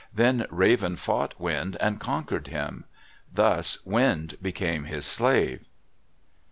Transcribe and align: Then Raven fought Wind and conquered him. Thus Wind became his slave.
Then 0.11 0.47
Raven 0.49 0.95
fought 0.95 1.39
Wind 1.39 1.77
and 1.79 1.99
conquered 1.99 2.47
him. 2.47 2.85
Thus 3.31 3.85
Wind 3.85 4.35
became 4.41 4.85
his 4.85 5.05
slave. 5.05 5.63